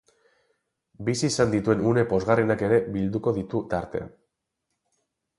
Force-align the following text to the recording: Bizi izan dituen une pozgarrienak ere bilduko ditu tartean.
Bizi 1.09 1.25
izan 1.33 1.51
dituen 1.55 1.83
une 1.89 2.05
pozgarrienak 2.13 2.63
ere 2.67 2.79
bilduko 2.95 3.33
ditu 3.35 3.61
tartean. 3.75 4.09